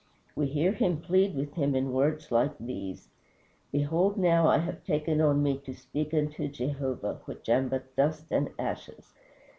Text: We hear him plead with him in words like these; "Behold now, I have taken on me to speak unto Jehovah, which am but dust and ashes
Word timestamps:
We 0.35 0.47
hear 0.47 0.71
him 0.71 0.99
plead 0.99 1.35
with 1.35 1.53
him 1.53 1.75
in 1.75 1.93
words 1.93 2.31
like 2.31 2.57
these; 2.57 3.07
"Behold 3.71 4.17
now, 4.17 4.47
I 4.47 4.57
have 4.57 4.83
taken 4.83 5.21
on 5.21 5.43
me 5.43 5.59
to 5.59 5.75
speak 5.75 6.11
unto 6.11 6.47
Jehovah, 6.47 7.19
which 7.25 7.47
am 7.47 7.69
but 7.69 7.95
dust 7.95 8.25
and 8.31 8.49
ashes 8.57 9.13